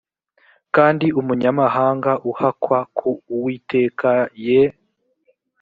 [0.75, 4.11] kandi umunyamahanga uhakwa ku uwiteka
[4.45, 4.61] ye